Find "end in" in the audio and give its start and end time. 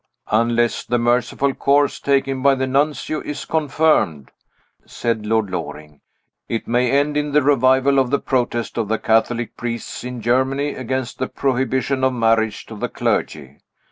6.89-7.35